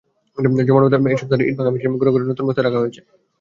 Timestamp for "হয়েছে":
2.83-3.01